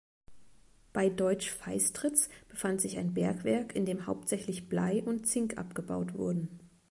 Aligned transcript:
Bei 0.93 1.09
Deutschfeistritz 1.09 2.27
befand 2.49 2.81
sich 2.81 2.97
ein 2.97 3.13
Bergwerk, 3.13 3.75
in 3.75 3.85
dem 3.85 4.07
hauptsächlich 4.07 4.67
Blei 4.67 5.03
und 5.03 5.27
Zink 5.27 5.59
abgebaut 5.59 6.15
wurden. 6.15 6.59